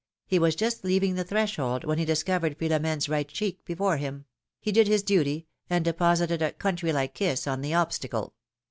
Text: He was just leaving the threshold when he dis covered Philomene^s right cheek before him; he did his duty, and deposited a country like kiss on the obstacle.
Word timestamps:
He 0.25 0.39
was 0.39 0.55
just 0.55 0.83
leaving 0.83 1.13
the 1.13 1.23
threshold 1.23 1.83
when 1.83 1.99
he 1.99 2.05
dis 2.05 2.23
covered 2.23 2.57
Philomene^s 2.57 3.07
right 3.07 3.27
cheek 3.27 3.63
before 3.65 3.97
him; 3.97 4.25
he 4.59 4.71
did 4.71 4.87
his 4.87 5.03
duty, 5.03 5.45
and 5.69 5.85
deposited 5.85 6.41
a 6.41 6.53
country 6.53 6.91
like 6.91 7.13
kiss 7.13 7.45
on 7.45 7.61
the 7.61 7.75
obstacle. 7.75 8.33